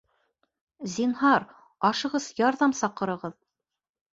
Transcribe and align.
Зинһар, 0.93 1.45
ашығыс 1.91 2.31
ярҙам 2.41 2.77
саҡырығыҙ! 2.81 3.41